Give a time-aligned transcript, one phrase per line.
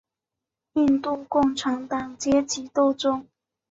[0.73, 3.27] 印度共产党阶级斗争。